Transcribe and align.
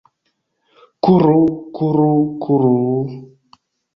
Kuru, 1.03 1.39
kuru, 1.75 2.13
kuru... 2.41 2.75